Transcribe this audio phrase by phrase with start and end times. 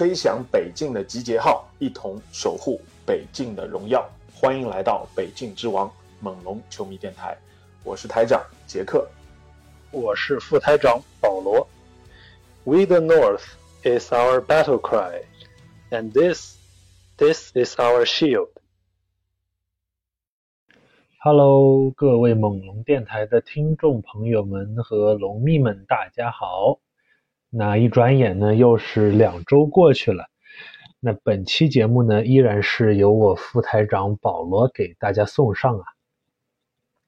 [0.00, 4.08] 吹响北境的集结号，一同守护北境的荣耀。
[4.34, 7.36] 欢迎来到北境之王猛龙球迷电台，
[7.84, 9.06] 我是台长杰克。
[9.90, 11.68] 我是副台长保罗。
[12.64, 13.44] We the North
[13.82, 15.22] is our battle cry,
[15.90, 16.56] and this,
[17.18, 18.48] this is our shield.
[21.18, 26.78] Hello，各位猛龙电台的听众朋友们和龙迷们，大家好。
[27.52, 30.26] 那一转眼呢，又是两周过去了。
[31.00, 35.84] 那本期节目呢，依然是由我副台长保罗给大家送上啊。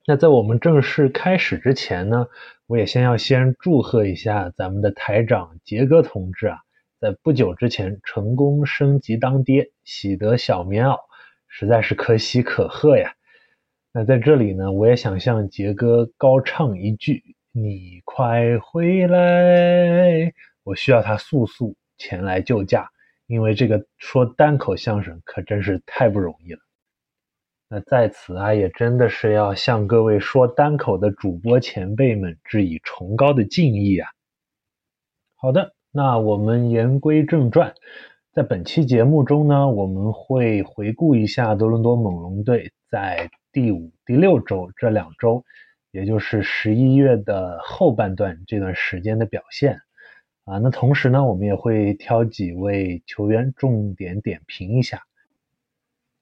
[0.04, 2.26] 那在我们正式开始之前呢，
[2.66, 6.58] 我也先要先祝贺一下咱们的台长杰哥同志啊，
[6.98, 10.98] 在不久之前成功升级当爹，喜得小棉袄，
[11.46, 13.14] 实在是可喜可贺呀。
[13.92, 20.33] 那在这里呢，我也想向杰哥高唱一句：“你快回来！”
[20.64, 22.89] 我需要他速速前来救驾，
[23.27, 26.61] 因为这个说单口相声可真是太不容易了。
[27.69, 34.08] 那在此啊，也真的是要向各位说单口的主播前辈们致以崇高的敬意啊！
[35.36, 37.75] 好的，那我们言归正传，
[38.33, 45.45] 在本期节目中呢，我们会回顾一下多伦多猛龙队在第五、第六周这两周，
[45.92, 49.78] 也就是十一月的后半段这段时间的表现
[50.44, 50.58] 啊。
[50.58, 55.02] 那同时呢，我们也会挑几位球员重点点评一下。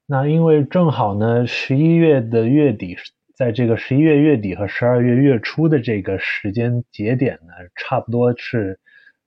[0.06, 2.96] 那因为正好呢，十一月的月底，
[3.36, 8.80] 在这个十一月月底和十二月月初的这个时间节点呢，差不多是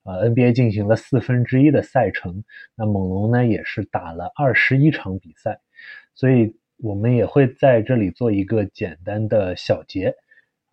[0.03, 2.43] 呃 NBA 进行了四分之一的赛程。
[2.75, 5.61] 那猛龙呢也是打了二十一场比赛，
[6.15, 10.13] 所以我们也会在这里做一个简单的小结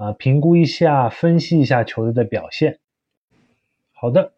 [0.00, 2.78] 啊，评估一下、分析一下球队的表现。
[3.92, 4.32] 好的。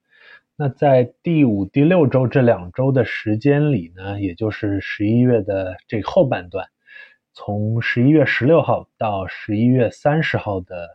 [0.54, 6.68] 那在第五、第六周这两周的时间里呢，也就是十一月的这后半段，
[7.32, 10.88] 从十一月十六号到十一月三十号的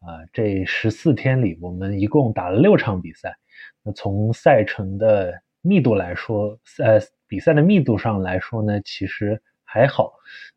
[0.00, 3.38] 啊这十四天里，我们一共打了六场比赛。
[3.82, 10.12] 那从赛程的密度来说，呃，比赛的密度上来说呢，其实还好，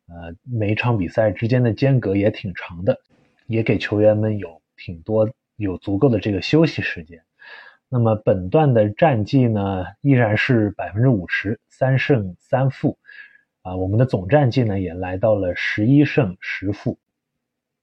[0.08, 3.00] 呃，每场比赛之间的间隔也挺长的，
[3.50, 7.20] 也给球员们有挺多、有足够的这个休息时间。
[7.88, 12.96] 那么本段的战绩呢，依然是百分之五十三胜三负，
[13.62, 17.00] 啊，我们的总战绩呢也来到了十一胜十负。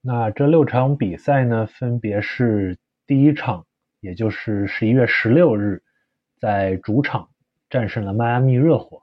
[0.00, 3.66] 那这六场比赛呢，分别是第一场，
[4.00, 5.82] 也就是十一月十六日，
[6.38, 7.28] 在主场
[7.68, 9.02] 战胜了迈阿密热火；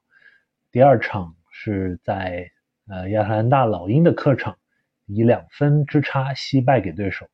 [0.71, 2.49] 第二场是在
[2.87, 4.57] 呃亚特兰大老鹰的客场，
[5.05, 7.25] 以两分之差惜败给对手；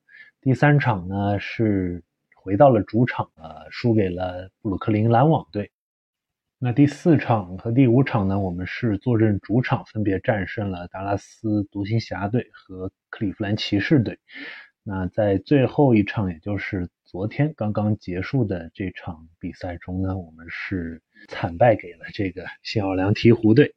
[0.42, 2.04] 第三场呢是。
[2.44, 5.70] 回到了主场，呃，输给了布鲁克林篮网队。
[6.58, 14.18] 那第四场和第五场呢，我们是坐镇主场，分别战胜了达拉斯独行侠队和克利夫兰骑士队。
[14.81, 23.76] 那在最后一场，也就是昨天刚刚结束的这场比赛中呢，我们是惨败给了这个新奥尔良鹈鹕队。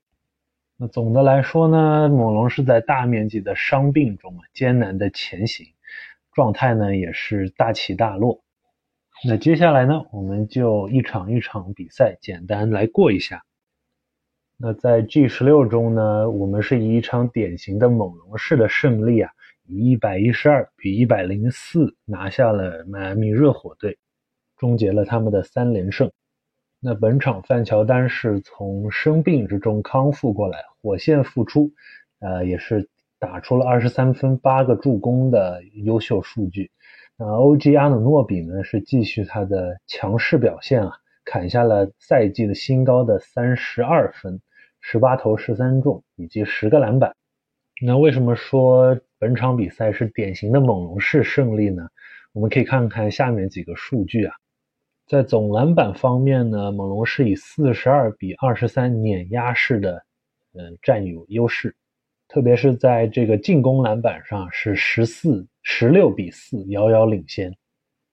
[0.89, 5.67] 总的来说呢，猛龙是在大面积的伤病中啊艰难的前行，
[6.33, 8.43] 状态呢也是大起大落。
[9.27, 13.45] 那接下来呢，我们就一场一场比赛简单来过一下。
[14.56, 19.31] 那在 G 十六中呢，我们是以一场典型的猛龙式的胜利啊，
[19.66, 23.98] 以一百一十二比一百零四拿下了迈阿密热火队，
[24.59, 26.10] 终结了他们的三连胜。
[26.86, 31.71] 那本场范乔丹是从生病之中康复过来，火线复出，
[32.21, 36.71] 呃，也是打出了二十三分、八个助攻的优秀数据。
[37.16, 37.75] 那 O.G.
[37.75, 40.92] 阿努诺比呢是继续他的强势表现啊，
[41.25, 44.42] 砍下了赛季的新高的三十二分，
[44.83, 47.15] 十八投十三中以及十个篮板。
[47.80, 51.89] 那为什么说本场比赛是典型的猛龙式胜利呢？
[52.34, 54.34] 我们可以看看下面几个数据啊，
[55.06, 60.03] 在总篮板方面呢，猛龙是以四十二比二十三碾压式的，
[60.54, 61.77] 嗯，占有优势。
[62.27, 67.54] 特别是在这个进攻篮板上是十四十六比四，遥遥领先。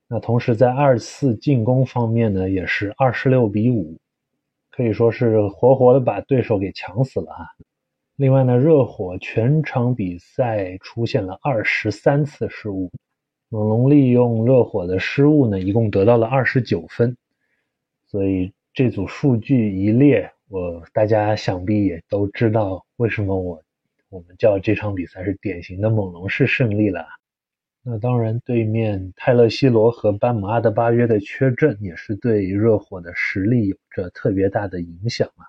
[0.08, 3.98] 那同时在二次进攻方面呢，也是二十六比五，
[4.70, 7.48] 可以说是活活的把对手给抢死了啊。
[8.18, 12.92] 另外呢，热火全场比赛出现了二十三次失误，
[13.54, 17.18] 猛龙利用热火的失误呢，一共得到了二十九分。
[18.08, 23.62] 所以这组数据一列，我大家想必也都知道为什么我
[24.08, 27.06] 我们叫这场比赛是典型的猛龙式胜利了。
[27.84, 35.44] 那当然，对面泰勒·西罗和班姆·阿德巴约的缺阵也是对热火的实力有着特别大的影响啊。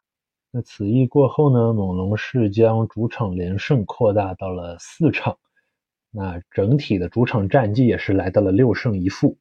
[0.51, 5.39] 那此役过后呢，猛龙是将主场连胜扩大到了四场，
[6.13, 9.39] 那整体的主场战绩也是来到了六胜一负。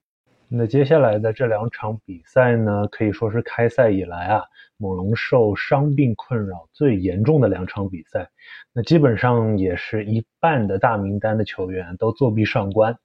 [0.47, 4.43] 那接下来的这两场比赛呢，可以说是开赛以来啊，
[4.77, 8.29] 猛龙受伤病困扰最严重的两场比赛。
[8.73, 12.97] 那基本上也是一半的大名单的球员都作弊上关。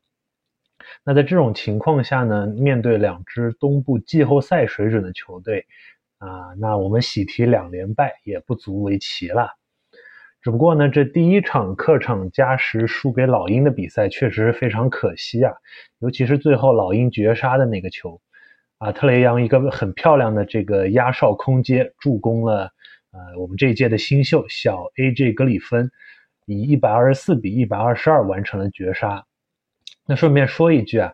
[1.04, 5.66] 那在这种情况下呢，面对两支东部季后赛水准的球队。
[6.18, 9.50] 啊，那我们喜提两连败也不足为奇了。
[10.46, 15.52] 只不过呢，这第一场客场加时输给老鹰的比赛确实是非常可惜啊，
[15.98, 18.20] 尤其是最后老鹰绝杀的那个球，
[18.78, 22.70] 啊，特雷杨一个很漂亮的这个压哨空接助攻了，
[23.10, 25.90] 呃，我们这一届的新秀小 AJ 格里芬，
[26.46, 29.24] 以一百二十四比一百二十二完成了绝杀。
[30.06, 31.12] 那顺便说一句啊，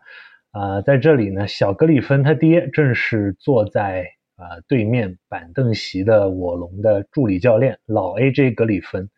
[0.51, 4.11] 啊，在这里呢，小格里芬他爹正是坐在。
[4.43, 9.09] 啊，对面板凳席的我龙的助理教练老 AJ 格里芬，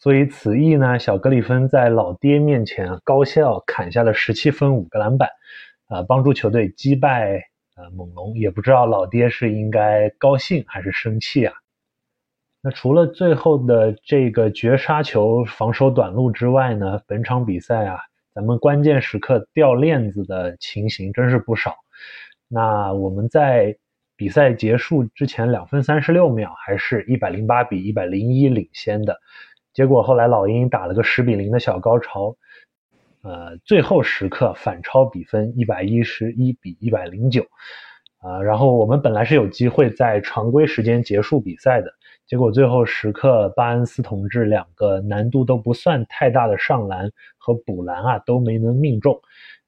[0.00, 5.28] 所以此役呢，小格里芬在老爹面前高效砍下了十七分五个篮板，
[5.86, 7.40] 啊，帮助球队击败
[7.76, 8.34] 呃猛龙。
[8.36, 11.54] 也不知道老爹是应该高兴还是生气啊？
[12.60, 18.00] 那除了最后的这个绝杀球防守短路之外呢，本场比赛啊，
[18.34, 21.76] 咱们关键时刻掉链子的情形真是不少。
[22.48, 23.76] 那我们在。
[24.16, 29.18] 比赛结束之前两分三十六秒，还是一百零八比一百零一领先的。
[29.72, 32.36] 结果后来老鹰打了个十比零的小高潮，
[33.22, 37.44] 呃，最后时刻反超比分一百一十一比一百零九，
[38.18, 41.92] 啊，然后我们本来是有机会在常规时间结束比赛的，
[42.24, 49.20] 结果最后时刻巴恩斯同志两个难度都不算太大的上篮和补篮啊都没能命中，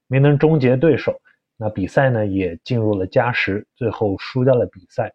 [0.06, 1.20] 没能终结对手。
[1.56, 5.14] 那比赛呢也进入了加时，最后输掉了比赛。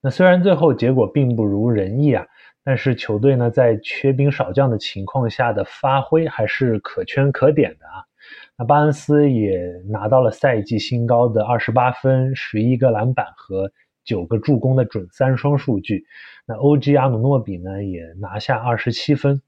[0.00, 2.26] 那虽然最后结果并不如人意啊，
[2.62, 8.04] 但是球队呢在缺兵少将的情况下的发挥还是可圈可点的啊。
[8.56, 13.70] 那巴恩斯也拿到了赛季新高的二十八分、十一个篮板和
[14.04, 16.04] 九个助攻的准三双数据。
[16.46, 19.42] 那 OG 阿努诺比呢也拿下二十七分。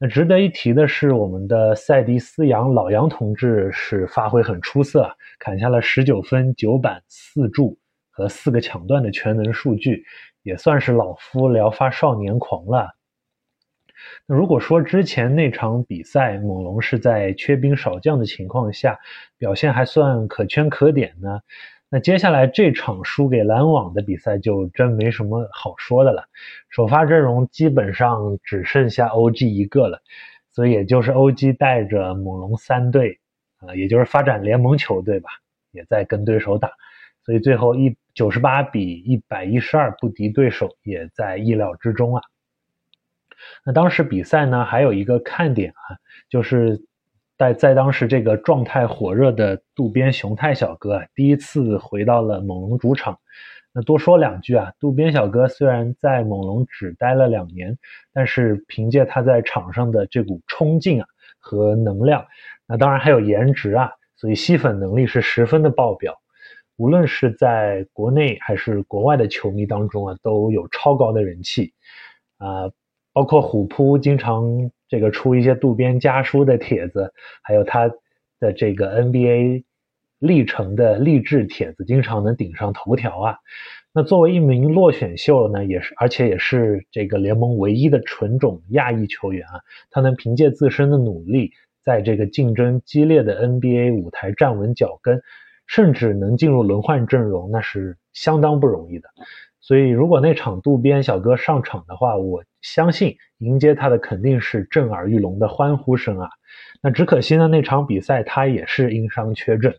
[0.00, 5.10] 那值得一提的是，我们的塞迪斯杨老杨同志是发挥很出色，
[5.40, 7.76] 砍下了十九分、九板、四助
[8.08, 10.04] 和四个抢断的全能数据，
[10.44, 12.94] 也算是老夫聊发少年狂了。
[14.28, 19.00] 那如果说之前那场比赛猛龙是在缺兵少将的情况下
[19.36, 21.40] 表现还算可圈可点呢？
[21.90, 26.28] 那接下来这场输给篮网的比赛就真没什么好说的了，
[26.68, 30.02] 首发阵容基本上只剩下 OG 一个了，
[30.50, 33.20] 所以也就是 OG 带着猛龙三队，
[33.60, 35.30] 啊，也就是发展联盟球队吧，
[35.72, 36.70] 也在跟对手打，
[37.24, 42.22] 所以最后一九十八比一百一十二不敌对手，也在意料之中啊。
[43.64, 45.96] 那当时比赛呢，还有一个看点啊，
[46.28, 46.84] 就是。
[47.38, 53.20] 在在当时这个状态火热的渡边雄太小哥啊，第一次回到了猛龙主场。
[53.72, 57.78] 那多说两句啊，渡边小哥虽然在猛龙只待了两年，
[58.12, 61.06] 但是凭借他在场上的这股冲劲啊
[61.38, 62.26] 和能量，
[62.66, 66.16] 那当然还有颜值啊，所以吸粉能力是十分的爆表。
[66.76, 71.72] 无论是在国内还是国外的球迷当中啊，都有超高的人气
[72.38, 72.72] 啊。
[73.12, 77.90] 包括虎扑经常这个出一些渡边家书的帖子，还有他
[78.40, 79.64] 的这个 NBA
[80.18, 83.36] 历程的励志帖子，经常能顶上头条啊。
[83.92, 91.52] 那作为一名落选秀呢，也是而且也是这个联盟唯一的纯种亚裔球员啊，他能凭借自身的努力，
[91.84, 95.20] 在这个竞争激烈的 NBA 舞台站稳脚跟，
[95.66, 99.08] 甚至能进入轮换阵容，那是相当不容易的。
[99.68, 106.30] 所以，如果那场渡边小哥上场的话，我相信迎接他的肯定是震耳欲聋的欢呼声啊！
[106.82, 109.76] 那只可惜呢，那场比赛他也是因伤缺阵。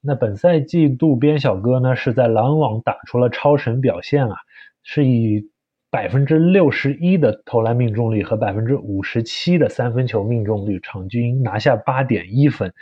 [0.00, 4.36] 那本赛季渡边小哥呢是在篮网打出了超神表现啊，
[4.84, 5.50] 是以
[5.90, 12.72] 百分之六十一的投篮命中率和百分之五十七的三分球命中率，场均拿下八点一分，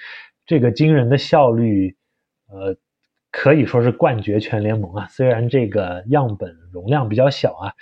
[0.44, 1.96] 这个惊人的效率，
[2.50, 2.76] 呃，
[3.30, 5.06] 可以说是冠绝全联盟啊。
[5.08, 7.72] 虽然这个样本容量比较小啊，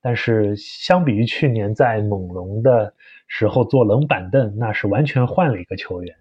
[0.00, 2.94] 但是相比于去年在猛龙的
[3.26, 6.14] 时候坐冷板凳，那是完全换了一个球员，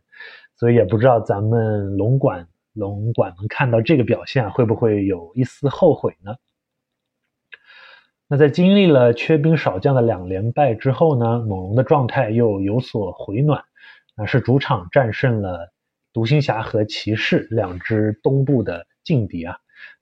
[0.56, 6.36] 所以也不知道咱们龙管龙管能看到这个表现，会不会有一丝后悔呢？
[8.28, 13.64] 那在经历了缺兵少将的两连败之后呢，猛龙的状态又有所回暖，
[14.18, 15.72] 那是主场战胜了
[16.16, 19.58] 独行侠和骑士两支东部的劲敌啊。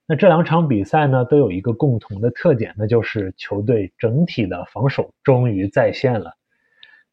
[0.06, 6.36] 那这两场比赛呢，都有一个共同的特点，那就是球队整体的防守终于再现了。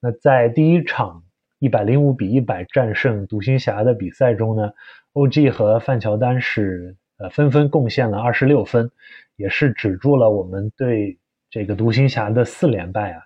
[0.00, 1.24] 那在第一场
[1.58, 4.70] 一百零五比一百战胜独行侠的比赛中呢
[5.14, 8.90] ，OG 和范乔丹是呃纷纷贡献了二十六分。
[9.36, 13.22] 也是止住了我们对这个独行侠的四连败啊。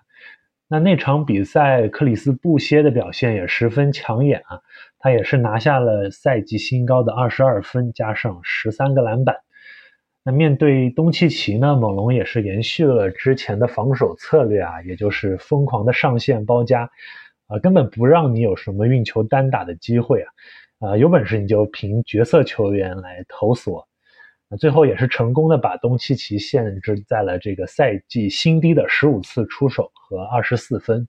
[0.67, 4.61] 那那场比赛，克里斯布歇的表现也十分抢眼啊，
[4.97, 9.37] 他也是拿下了赛季新高的二十二分，加上十三个篮板。
[10.23, 16.89] 那面对东契奇呢，猛龙也是延续了之前的防守策略啊，也就是疯狂的上线包夹
[17.45, 20.23] 啊，根本不让你有什么运球单打的机会
[20.79, 23.87] 啊，啊，有本事你就凭角色球员来投死我。
[24.49, 31.07] 那最后也是成功的把东契奇限制在了这个赛季新低的十五次出手和二十四分。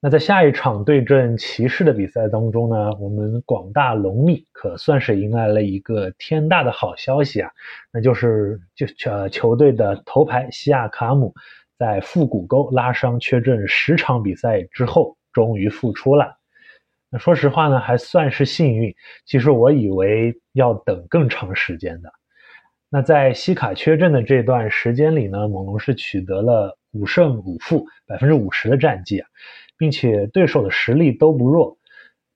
[0.00, 7.50] 那在下一场对阵骑士的比赛当中呢，我们广大龙迷可算是迎来了一个天大的好消息啊，
[7.92, 11.34] 那就是就呃球队的头牌西亚卡姆
[11.78, 16.39] 在腹股沟拉伤缺阵十场比赛之后，终于复出了。
[17.10, 18.94] 那说实话呢，还算是幸运。
[19.26, 22.12] 其实我以为要等更长时间的。
[22.88, 29.28] 那在西卡缺阵的这段时间里呢，猛龙是取得了五胜五负，百分之五十的战绩啊，
[29.76, 31.78] 并且对手的实力都不弱，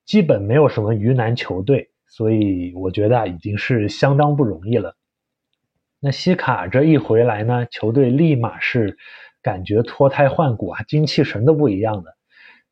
[0.04, 4.96] 基本没有什么鱼腩球队，所以我觉得啊，已经是相当不容易了。
[6.00, 8.96] 那西卡这一回来呢，球队立马是
[9.40, 12.16] 感觉脱胎换骨啊，精气神都不一样的。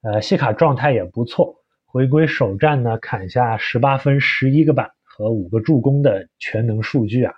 [0.03, 1.62] 呃，西卡状态也不错。
[1.93, 7.35] 回归首战呢，砍下十八分、十一个板和五个助攻的全能数据啊。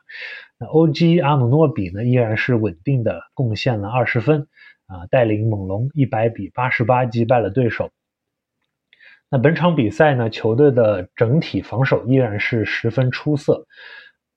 [0.60, 1.18] 那 O.G.
[1.18, 4.46] 阿姆诺比呢，依然是稳定的贡献了二十分
[4.86, 7.90] 啊，带领猛龙一百比八十八击败了对手。
[9.28, 13.66] 那本场比赛呢，球队的整体防守依然是十分出色。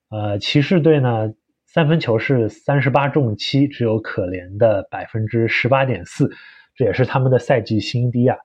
[0.09, 1.31] 呃，骑士队呢，
[1.67, 6.27] 三分球是三十八中七，只有可怜的百分之十八点四，
[6.73, 8.35] 这也是他们的赛季新低啊。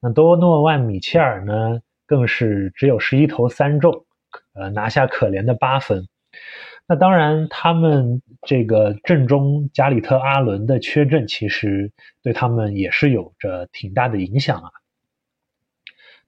[0.00, 4.04] 那多诺万·米切尔呢，更是只有十一投三中，
[4.54, 6.06] 呃，拿下可怜的八分。
[6.86, 11.90] 那当然，他们这个阵中加里特·阿伦的缺阵，其实
[12.22, 14.70] 对他们也是有着挺大的影响啊。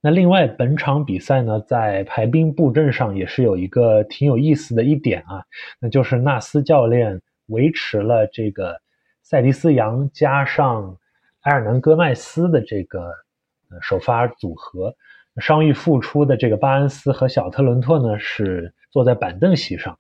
[0.01, 5.45] 那另外，本场比赛呢，在排兵布阵上也是有一个挺有意思的一点啊，
[5.79, 8.81] 那就是纳斯教练维持了这个
[9.23, 10.99] 塞迪斯·杨加上
[11.43, 13.13] 埃尔南·戈麦斯的这个。
[13.81, 14.95] 首发组合
[15.37, 19.99] 伤愈复出的这个巴恩斯和小特伦特呢，是坐在板凳席上。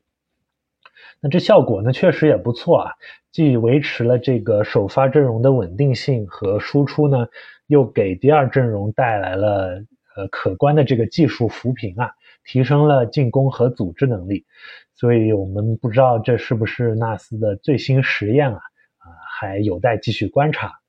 [1.20, 2.92] 那这效果呢，确实也不错啊，
[3.30, 7.28] 既维持了这个首发阵容的稳定性和输出呢，
[7.66, 9.84] 又给第二阵容带来了
[10.16, 12.10] 呃可观的这个技术扶贫啊，
[12.44, 14.46] 提升了进攻和组织能力。
[14.94, 18.60] 所以我们不知道这是不是纳斯的最新实验啊，
[18.98, 20.80] 啊，还有待继续观察。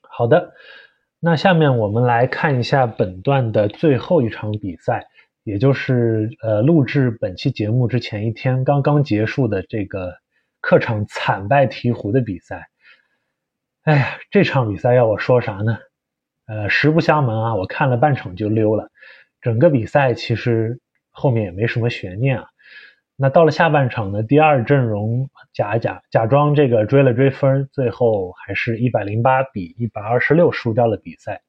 [0.00, 0.52] 好的。
[1.26, 5.06] 那下面我们来看一下本段的最后一场比赛，
[5.42, 10.18] 也就是呃录制本期节目之前一天刚刚结束的这个
[10.60, 12.68] 客场惨败鹈鹕的比赛。
[13.84, 15.78] 哎呀，这场比赛要我说啥呢？
[16.44, 18.90] 呃，实不相瞒啊，我看了半场就溜了。
[19.40, 20.78] 整个比赛其实
[21.08, 22.44] 后面也没什么悬念啊。
[23.16, 31.42] 那到了下半场呢，第二阵容假假假装这个追了追分，最后还是一百零八比一百二十六输掉了比赛。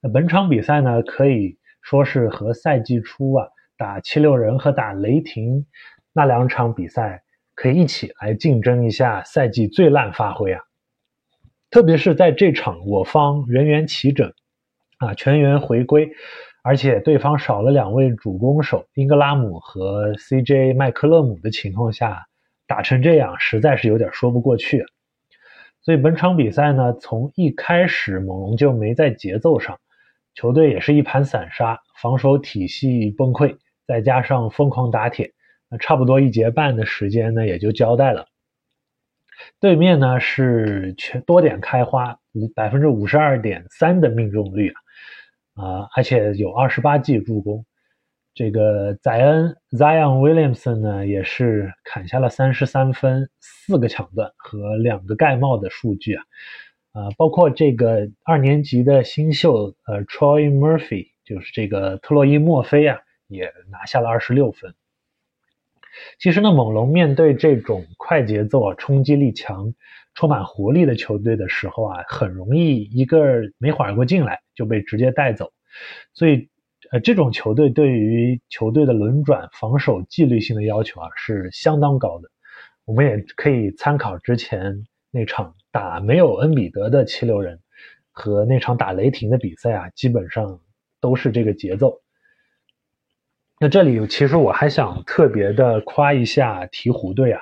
[0.00, 3.46] 那本场比赛呢，可以说是和赛季初啊
[3.76, 5.64] 打七六人和打雷霆
[6.12, 7.22] 那两场比赛
[7.54, 10.60] 可以一起来竞争一下赛季最烂发挥啊。
[11.70, 14.32] 特别是在这场我方人员齐整
[14.98, 16.10] 啊，全员回归。
[16.62, 22.26] 而且对方少了两位主攻手，英格拉姆和 CJ 麦克勒姆的情况下，
[22.68, 24.84] 打成这样实在是有点说不过去。
[25.80, 29.80] 所以本场比赛呢，从一开始猛龙就没在节奏上，
[30.34, 35.32] 球队也是一盘散沙，防守体系崩溃，再加上疯狂打铁，
[35.68, 38.26] 那差不多一节半的时间呢也就交代了。
[39.58, 44.80] 对面呢是全多点开花，五百分之五十二点三的命中率啊，
[45.54, 47.64] 啊，而且有二十八记助攻。
[48.34, 56.24] 这个宰恩 Zion Williamson 呢，也是砍下了三十三分、四个抢断和两个盖帽的数据啊，
[56.92, 64.74] 啊，包括这个二年级的新秀呃 Troy Murphy，就是这个特洛伊墨菲啊，也拿下了二十六分。
[66.18, 69.74] 其实呢，猛龙面对这种快节奏啊、冲击力强、
[70.14, 75.52] 充满活力的球队的时候啊，很容易一个没缓过劲来就被直接带走，
[76.14, 76.48] 所以。
[76.90, 82.28] 呃，这种球队对于球队的轮转、防守纪律性的要求啊是相当高的。
[82.84, 87.60] 我们也可以参考之前那场打没有恩比德的七六人
[88.10, 90.60] 和那场打雷霆的比赛啊，基本上
[91.00, 92.02] 都是这个节奏。
[93.58, 97.40] 那这里其实我还想特别的夸一下鹈鹕队啊，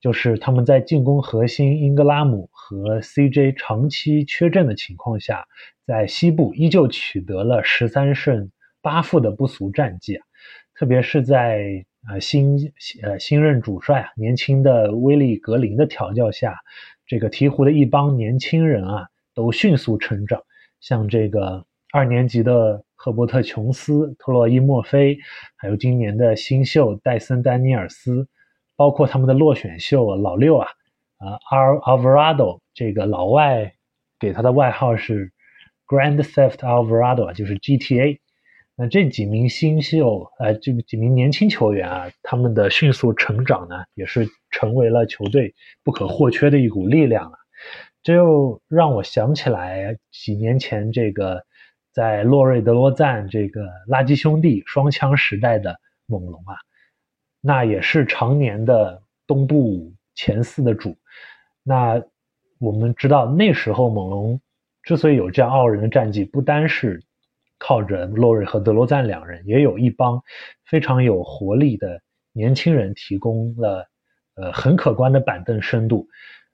[0.00, 5.46] 就是他们在进攻核心英格拉姆和 CJ 长期缺阵的情况下，
[5.86, 8.50] 在西部依旧取得了十三胜。
[8.82, 10.24] 八负的不俗战绩啊，
[10.76, 12.72] 特别是在呃新
[13.02, 16.56] 呃新任主帅啊年轻的威利格林的调教下，
[17.04, 20.40] 这个鹈鹕的一帮年轻人啊都迅速成长，
[20.80, 25.18] 像这个二年级的赫伯特琼斯、特洛伊墨菲，
[25.56, 28.28] 还有今年的新秀戴森丹尼尔斯，
[28.76, 30.68] 包括他们的落选秀老六啊
[31.18, 33.72] 啊阿尔瓦拉多，这个老外
[34.20, 35.32] 给他的外号是
[35.86, 38.18] Grand Theft Alvarado，就是 GTA。
[38.78, 47.38] 那这几名新秀，呃，这几名年轻球员啊，他们的迅速成长呢，也是成为了球队不可或缺的一股力量啊。
[48.02, 51.42] 这又让我想起来几年前这个
[51.90, 56.54] 在洛瑞德罗赞这个垃圾兄弟双枪时代的猛龙啊，
[57.46, 60.96] 那也是常年的东部前四的主。
[61.62, 62.02] 那
[62.58, 64.40] 我们知道那时候猛龙
[64.82, 67.00] 之所以有这样傲人的战绩，不单是
[67.56, 70.20] 靠着洛瑞和德罗赞两人，也有一帮
[70.64, 73.88] 非常有活力的年轻人提供了
[74.34, 76.08] 呃很可观的板凳深度，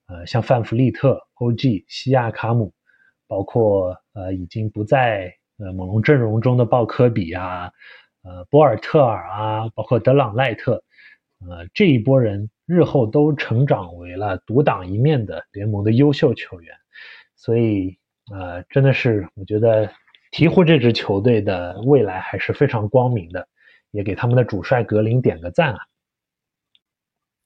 [0.08, 1.86] 呃，像范弗利特、O.G.
[1.88, 2.74] 西亚卡姆，
[3.26, 7.72] 包括呃已经不在呃猛龙阵容中的鲍科比啊，
[8.22, 10.82] 呃博尔特尔啊，包括德朗赖特，
[11.48, 16.74] 呃这一波人日后都成长为了独当一面的联盟的优秀球员，
[17.36, 17.98] 所以
[18.32, 19.92] 呃真的是我觉得。
[20.34, 23.46] 鹈鹕这支球队的未来还是非常光明的，
[23.90, 25.80] 也给他们的主帅格林点个赞啊！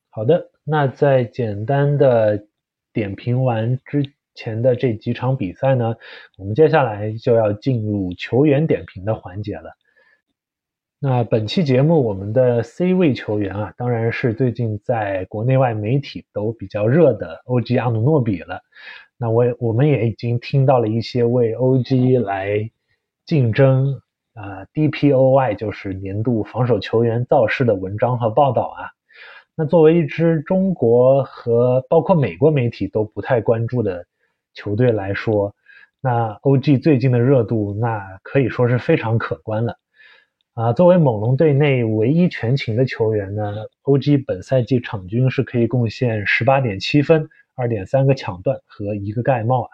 [0.09, 2.47] 好的，那在简单的
[2.93, 5.97] 点评完之前的这几场比赛呢，
[6.39, 9.77] 我们接下来就要进入球员点评的环节了。
[11.09, 18.61] 那本期节目我们的 C 位球员啊，当然是最近在国内外媒体都比较热的 OG 阿努诺比了。
[19.17, 22.69] 那我我们也已经听到了一些为 OG 来。
[23.25, 24.01] 竞争
[24.35, 28.91] 啊，DPOY 就是年度防守球员造势的文章和报道啊。
[29.55, 34.05] 那作为一支中国和包括美国媒体都不太关注的
[34.55, 35.55] 球队来说，
[36.01, 39.77] 那 OG 最近的热度那可以说是非常可观了
[40.57, 40.73] 啊。
[40.73, 49.71] 作为猛龙队内唯一全勤的球员呢，OG 本赛季场均是可以贡献十八点七分、二点三个抢断和一个盖帽啊。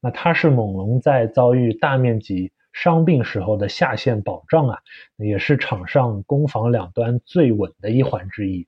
[0.00, 4.78] 那他是猛龙在遭遇大面积伤病时候的下线保障啊，
[5.16, 8.66] 也是场上攻防两端最稳的一环之一。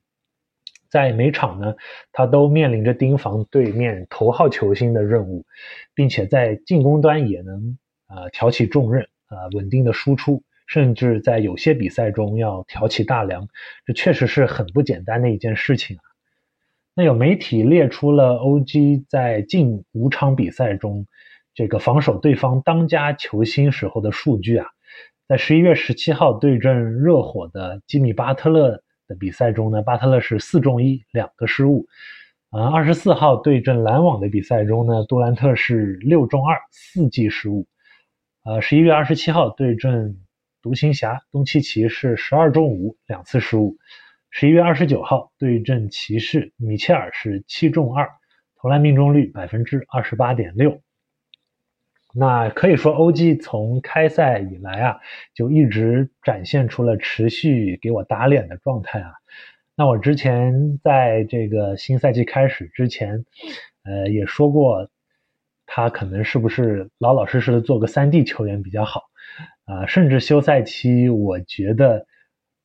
[0.89, 1.75] 在每场呢，
[2.11, 5.45] 他都面临着盯防对面头号球星的任务，
[5.95, 7.77] 并且在进攻端也能
[8.07, 13.49] 啊挑起重任啊，稳定的输出，甚至在有些比赛中要挑起大梁，
[13.85, 16.03] 这确实是很不简单的一件事情啊。
[16.95, 21.05] 那有媒体列出了 OG 在近五场比赛中。
[21.53, 24.67] 这个防守对方当家球星时候的数据啊，
[25.27, 31.85] 在十一月十七号对阵热火的吉米巴特勒的比赛中呢，巴特勒是四中一，两个失误。
[32.51, 37.67] 啊，二十四号对阵篮网的比赛中呢，杜兰特是六中二，四记失误。
[38.45, 40.17] 呃，十一月二十七号对阵
[40.61, 43.77] 独行侠，东契奇是十二中五，两次失误。
[44.29, 48.09] 十一月二十九号对阵骑士，米切尔是七中二，
[48.55, 50.81] 投篮命中率百分之二十八点六。
[52.13, 54.99] 那可以说，OG 从开赛以来啊，
[55.33, 59.13] 就一直展现出了持续给我打脸的状态啊。
[59.75, 63.25] 那我之前在这个新赛季开始之前，
[63.83, 64.89] 呃，也说过，
[65.65, 69.03] 他可能是不是老老实实的做个三 D 球员比较好
[69.65, 69.85] 啊？
[69.85, 72.05] 甚至休赛期，我觉得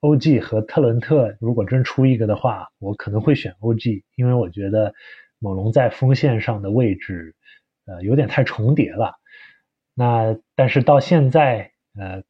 [0.00, 4.94] OG 和特伦特如果真出一个的话，我可能会选 OG，因为我觉得
[5.38, 7.34] 猛龙在锋线上的位置，
[7.86, 9.14] 呃，有点太重叠了。
[9.94, 12.22] 那但是到现在，呃，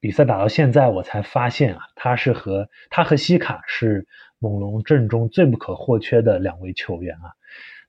[0.00, 4.06] 比赛打到现在，我才发现啊，他是和他和西卡是
[4.38, 7.34] 猛龙阵中最不可或缺的两位球员啊。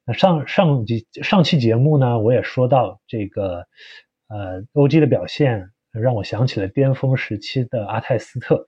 [0.05, 3.67] 那上上集上期节目呢，我也说到这个，
[4.27, 8.67] 呃，OG 的表现让我想起了巅峰时期的阿泰斯特，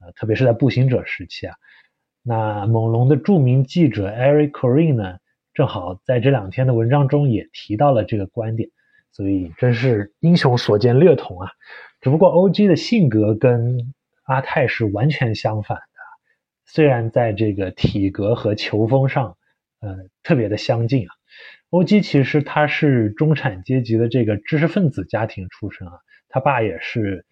[0.00, 1.54] 呃，特别是在步行者时期啊。
[2.22, 5.18] 那猛龙的著名记者 Eric Corin 呢，
[5.54, 8.70] 正好在这两天的文章中也提到了这个观点，
[9.10, 11.50] 所以真是英雄所见略同啊。
[12.00, 13.92] 只不过 OG 的性格跟
[14.24, 15.82] 阿泰是完全相反的，
[16.64, 19.36] 虽然在这个体格和球风上。
[19.84, 21.10] 呃，特别的相近啊。
[21.70, 25.94] 欧基其实他是中产阶级的这个知识分子家庭出身啊，
[26.32, 27.24] 他爸也是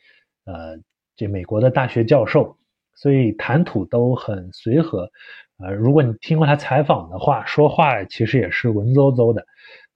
[0.44, 0.78] 呃
[1.16, 2.56] 这美国的大学教授，
[2.94, 5.10] 所以谈吐都很随和。
[5.56, 9.44] 呃，如果你听过他采访的话，说话其实也是文绉绉的，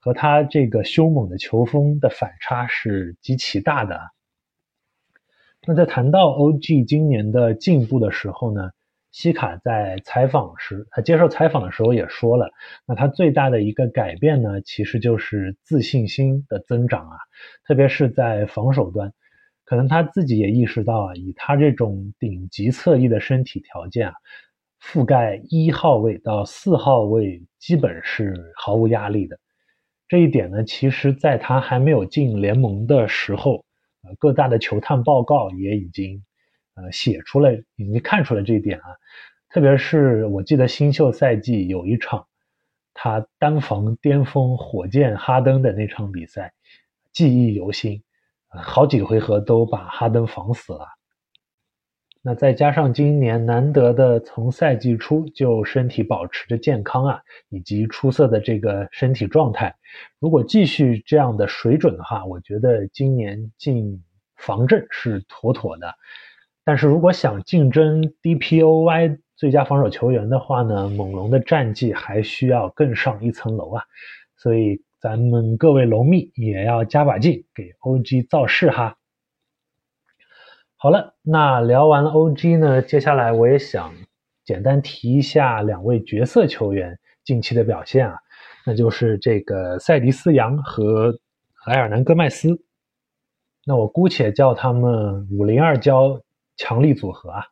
[0.01, 4.01] 和他这个凶猛的球风的反差是极其大的。
[5.67, 8.71] 那在谈到 OG 今年的进步的时候呢？
[9.17, 12.51] 西卡在采访时，他接受采访的时候也说了，
[12.85, 17.17] 那他最大的一个改变呢，其实就是自信心的增长啊，
[17.65, 19.13] 特别是在防守端，
[19.65, 24.15] 可能他自己也意识到啊，以他这种顶级侧翼的身体条件啊，
[24.83, 29.39] 覆盖一号位到四号位基本是毫无压力的。
[30.09, 33.65] 这一点呢，其实在他还没有进联盟的时候，
[34.03, 36.25] 呃，各大的球探报告也已经。
[36.75, 38.87] 呃，写出来已经看出来这一点啊，
[39.49, 42.27] 特别是我记得新秀赛季有一场，
[42.93, 46.53] 他单防巅峰火箭哈登的那场比赛，
[47.13, 48.03] 记忆犹新，
[48.49, 50.87] 好几个回合都把哈登防死了。
[52.27, 59.77] 那再加上今年难得的从赛季初就身体保持着健康啊，以及出色的这个身体状态，
[60.19, 64.03] 如果继续这样的水准的话，我觉得今年进
[64.37, 65.95] 防阵是妥妥的。
[66.67, 73.83] 但是如果想竞争 DPOY 最佳防守球员的话呢，猛龙的战绩还需要更上一层楼啊！
[74.37, 78.97] 所以咱们各位龙蜜也要加把劲，给 OG 造势哈。
[80.77, 83.93] 好了，那聊完了 OG 呢，接下来我也想
[84.45, 88.17] 简单提一下两位角色球员近期的表现啊，
[88.65, 91.19] 那就是这个塞迪斯杨和
[91.67, 92.63] 埃尔南戈麦斯。
[93.67, 96.19] 那我姑且叫他们五零二交。
[96.57, 97.47] 强力组合啊，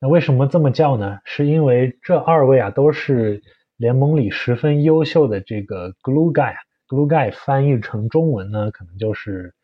[0.00, 1.20] 那为什么这么叫呢？
[1.24, 3.42] 是因为这二位啊都是
[3.76, 6.58] 联盟里十分优秀的这个 glue guy 啊。
[6.88, 9.54] glue guy 翻译成中文呢，可能就是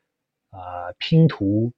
[0.51, 0.59] 啊
[0.99, 1.73] 拼图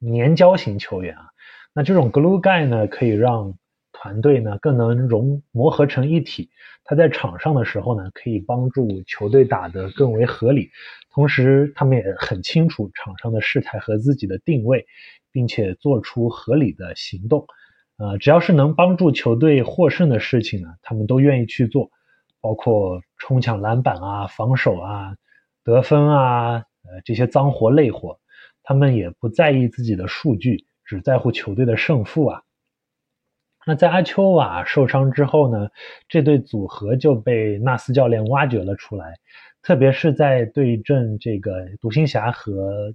[0.00, 1.30] 粘胶型球员啊。
[1.74, 3.54] 那这种 glue guy 呢，可以让
[3.92, 6.50] 团队呢更能融磨合成一体。
[6.84, 10.70] 他在场上的时候呢，可以帮助球队打得更为合理。
[11.12, 14.86] 同时，他们也很清楚场上的事态和自己的定位。
[15.34, 17.46] 并且做出合理的行动，
[17.96, 21.90] 呃，只要是能帮助球队获胜的事情呢，他们都愿意去做，
[22.42, 25.16] 包括冲抢篮板啊、防守啊、
[25.64, 28.20] 得分啊，呃，这些脏活累活，
[28.62, 32.42] 他们也不在意自己的数据，只在乎球队的胜负啊。
[33.64, 35.70] 那在阿丘瓦受伤之后呢，
[36.08, 39.14] 这对组合就被纳斯教练挖掘了出来，
[39.62, 42.94] 特别是在对阵这个独行侠和。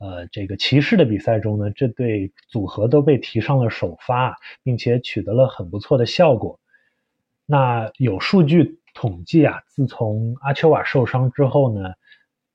[0.00, 6.60] 呃，这个骑士的比赛中呢，这对组合都被提上了首发，并且取得了很不错的效果。
[7.46, 11.94] 那有数据统计啊，自从阿丘瓦受伤之后呢，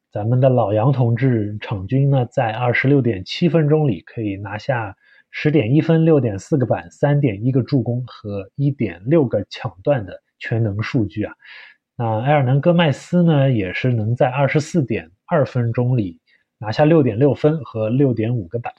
[0.09, 4.95] 咱们的老杨同志场均呢，在二十六点七分钟里可以拿下
[5.29, 11.35] 十点一分、六点四个板、三点一个助攻和一点六个抢断的全能数据啊。
[11.95, 16.19] 那埃尔南戈麦斯呢，也是能在二十四点二分钟里。
[16.59, 18.73] 拿下六点六分和六点五个板，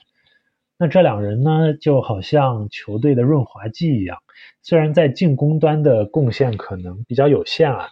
[0.75, 4.17] 那这两人呢，就好像球队的润滑剂一样，
[4.63, 7.87] 虽然在进攻端的贡献可能比较有限啊，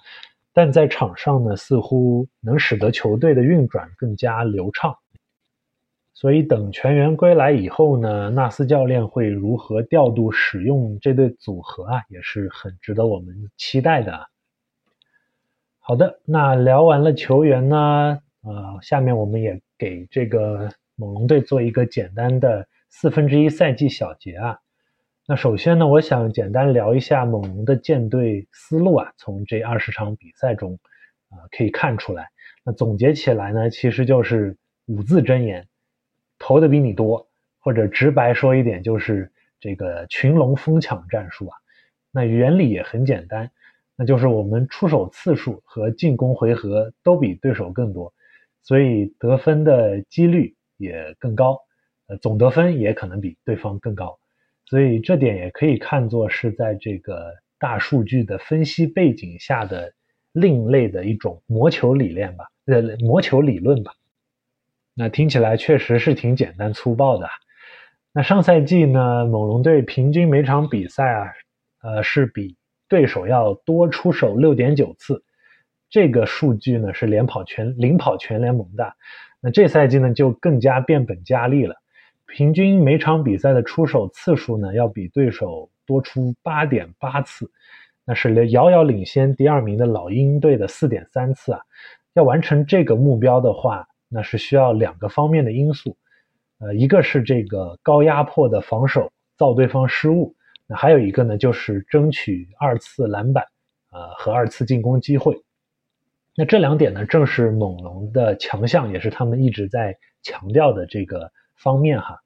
[0.51, 4.95] 但在场上呢，似乎能使得球队的运转更加流畅。
[6.15, 14.27] 所以等全员归来以后呢，纳斯教练会如何调度使用这对组合啊，也是很值得我们期待的。
[15.85, 19.61] 好的，那聊完了球员呢，呃，下面我们也。
[19.75, 24.59] 给这个猛龙队做一个简单的四分之一赛季小结啊。
[25.27, 29.11] 那首先呢，我想简单聊一下猛龙的建队思路啊。
[29.17, 30.79] 从这二十场比赛中
[31.31, 32.29] 啊可以看出来，
[32.63, 35.67] 那总结起来呢，其实就是五字真言：
[36.39, 37.27] 投的比你多，
[37.59, 41.57] 或者直白说一点，就是这个群龙疯抢战术啊。
[42.09, 43.51] 那原理也很简单，
[43.95, 48.13] 那就是我们出手次数和进攻回合都比对手更多，
[48.61, 51.59] 所以得分的几率也更高，
[52.07, 54.17] 呃，总得分也可能比对方更高，
[54.65, 59.93] 所以这点也可以看作是在这个大数据的分析背景下的
[60.31, 63.93] 另类的一种魔球理念吧，呃，魔球理论吧。
[64.95, 67.27] 那听起来确实是挺简单粗暴的。
[68.11, 71.31] 那上赛季呢，猛龙队平均每场比赛啊，
[71.81, 72.55] 呃，是比
[72.93, 75.23] 对手要多出手六点九次，
[75.89, 78.93] 这个数据呢是连跑全领跑全联盟的。
[79.41, 81.75] 那这赛季呢就更加变本加厉了，
[82.27, 87.49] 平均每场比赛的出手次数呢要比对手多出八点八次，
[88.05, 91.59] 那是遥遥领先第二名的老鹰队的四点三次啊。
[92.13, 95.97] 要完成这个目标的话，那是需要两个方面的因素。
[96.59, 100.35] 呃，一个是这个高压迫的防守造对方失误，
[100.67, 103.43] 那还有一个呢，就是争取二次篮板，
[103.91, 105.35] 呃和二次进攻机会。
[106.35, 112.19] 那这两点呢，正是猛龙的强项，也是他们一直在强调的这个方面哈。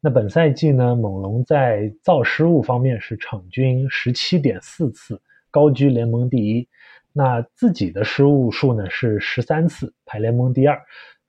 [0.00, 5.20] 那本赛季呢，猛龙在造失误方面是场均十七点四次，
[5.50, 6.68] 高居联盟第一。
[7.12, 10.80] 那自己的失误数呢是十三次，排联盟第二。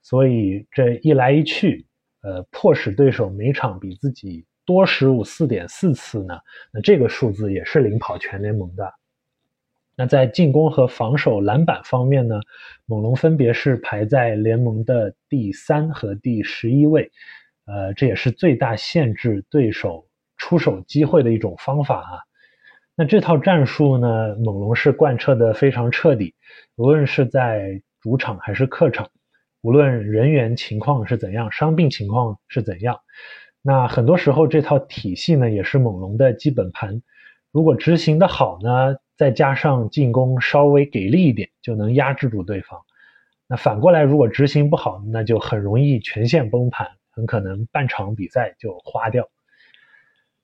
[0.02, 1.84] 所以这一来一去。
[2.20, 6.38] 呃，迫使对手每场比自己多十五四点四次呢？
[6.70, 8.92] 那这个数字也是领跑全联盟的。
[9.96, 12.38] 那在进攻和防守篮板方面呢，
[12.84, 17.10] 猛龙分别是排在联盟的第三和第十一位。
[17.64, 22.20] 呃，这也是最大限制对手出手机会的一种方法啊。
[22.94, 26.34] 那这套战术呢，猛龙是贯彻的非常彻底，
[26.76, 29.08] 无论是在主场还是客场。
[29.62, 33.00] 无论人员情况是怎样，伤病情况是怎样，
[33.68, 37.02] 那很多时候这套体系呢也是猛龙的基本盘。
[37.52, 42.80] 如果执行的好呢，再加上进攻稍微给力一点，就能压制住对方。
[43.46, 49.28] 那反过来，如果执行不好，那就很容易全线崩盘，很可能半场比赛就花掉。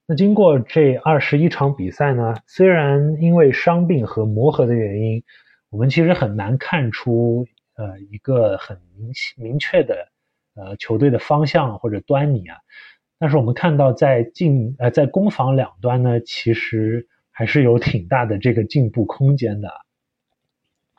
[0.05, 5.23] 那经过这二十一场比赛呢，虽然因为伤病和磨合的原因，
[5.71, 7.47] 我们其实很难看出。
[7.77, 10.07] 呃，一个很明明确的
[10.55, 12.55] 呃球队的方向或者端倪啊，
[13.17, 19.69] 但是我们看到在进呃在攻防两端呢，其实还是有挺大的这个进步空间的。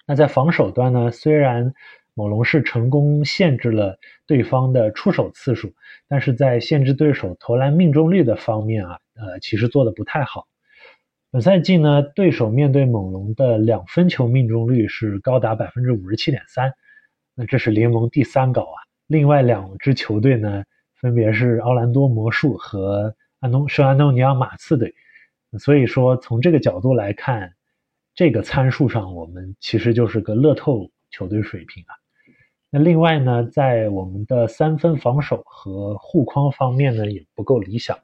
[0.06, 1.74] 那在防守端呢，虽然
[2.14, 5.74] 猛龙是成功限制了对方的出手次数，
[6.08, 10.46] 但是在限制对手投篮命中率的方面啊，呃，其实做的不太好。
[11.30, 16.72] 本赛季呢，对手面对猛龙的两分球命中率是高达百分之五十七点三，
[17.34, 18.78] 那这是联盟第三高啊。
[19.06, 20.64] 另外两支球队呢，
[21.00, 24.94] 分别是奥兰多魔术和安东圣安东尼奥马刺队。
[25.58, 27.54] 所以说，从这个角度来看，
[28.14, 31.94] 这个参数上，我们其实就是个乐透球队水平啊。
[32.68, 37.98] 那另外呢，在我们的三分防守和护框方面呢，也不够理想，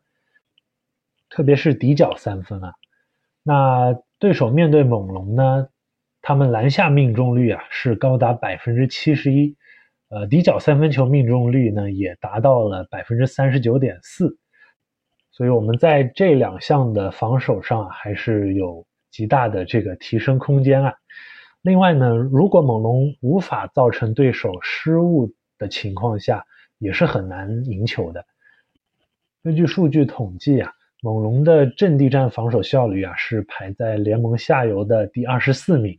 [1.28, 2.72] 特别是底角三分啊。
[3.42, 5.68] 那对手面对猛龙呢？
[6.22, 9.56] 他们篮下命中率啊是高达百分之七十一，
[10.12, 14.36] 呃，底角三分球命中率呢也达到了百分之三十九点四，
[15.30, 20.94] 所以我们在这两项的防守上还是有极大的这个提升空间啊。
[21.62, 26.44] 另外呢，如果猛龙无法造成对手失误的情况下，
[26.76, 28.22] 也是很难赢球的。
[29.42, 30.72] 根据数据统计啊。
[31.04, 35.98] 猛龙的阵地战防守效率啊是排在联盟下游的第二十四名，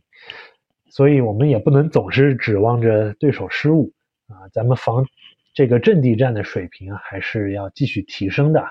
[0.88, 3.92] 所以我们也不能总是指望着对手失误
[4.34, 5.06] 啊，咱们防
[5.54, 8.64] 这个阵地战的水平还是要继续提升的。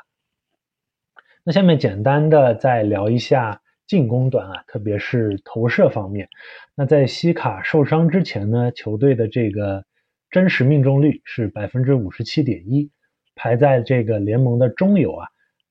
[1.43, 6.29] 那下面简单的再聊一下进攻端啊，特别是投射方面。
[6.75, 9.85] 那在西卡受伤之前呢，球队的这个
[10.29, 12.91] 真实命中率是百分之五十七点一，
[13.35, 15.27] 排在这个联盟的中游啊。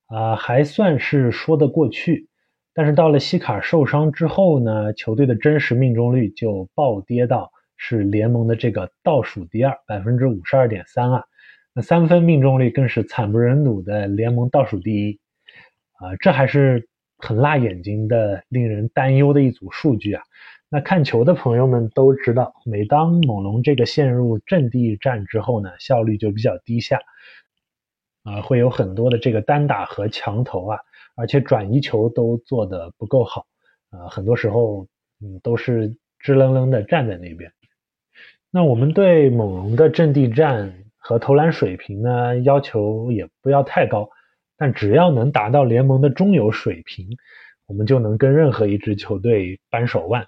[0.06, 2.28] 啊，还算是说得过去，
[2.74, 7.50] 但是到了西卡受伤之后呢，球队的真实命中率就暴跌到
[7.84, 11.24] 是联盟的这个倒数第二，百分之五十二点三啊。
[11.74, 15.18] 那三分命中率更是惨不忍睹的联盟倒数第一
[15.94, 20.22] 啊，这还是很辣眼睛的，令人担忧的一组数据啊。
[20.68, 27.00] 那看球的朋友们都知道，每当猛龙这个陷入阵地战之后呢，效率就比较低下。
[28.22, 30.78] 啊，会有很多的这个单打和强投啊，
[31.16, 33.44] 而且转移球都做得不够好，
[33.90, 34.86] 啊，很多时候
[35.20, 37.52] 嗯都是支棱棱的站在那边。
[38.54, 44.10] 那我们对猛龙的阵地战和投篮水平呢，要求也不要太高，
[44.58, 47.16] 但只要能达到联盟的中游水平，
[47.64, 50.26] 我们就能跟任何一支球队扳手腕。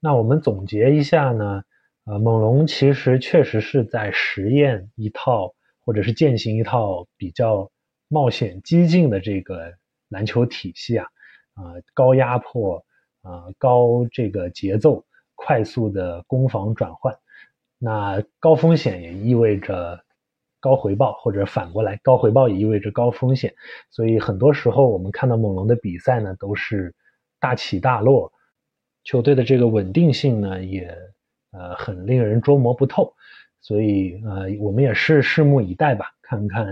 [0.00, 1.62] 那我们总结一下呢，
[2.04, 5.54] 呃，猛龙其实确实是在实验一套
[5.86, 7.70] 或者是践行一套比较
[8.08, 9.72] 冒险激进的这个
[10.10, 11.06] 篮球体系啊，
[11.54, 12.84] 啊，高压迫，
[13.22, 15.06] 啊，高这个节奏，
[15.44, 17.14] 快速的攻防转换，
[17.78, 20.02] 那高风险也意味着。
[20.64, 23.54] 高回报，或者反过来，高回报也意味着高风险，
[23.90, 26.94] 所以很多时候我们看到猛龙的比赛呢，都是
[27.38, 28.32] 大起大落，
[29.02, 30.88] 球队的这个稳定性呢，也
[31.52, 33.12] 呃很令人捉摸不透，
[33.60, 36.66] 所以呃我们也是拭目以待吧，看看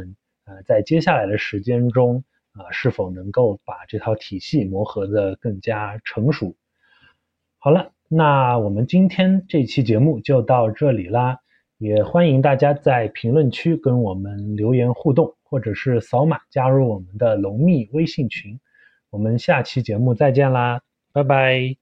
[0.46, 6.56] 呃在接下来的时间中啊是否能够把这套体系磨合的更加成熟。
[7.58, 11.38] 好了，那我们今天这期节目就到这里啦。
[11.78, 18.60] 也欢迎大家在评论区跟我们留言互动，或者是扫码加入我们的龙蜜微信群。
[19.08, 20.82] 我们下期节目再见啦，
[21.14, 21.81] 拜拜。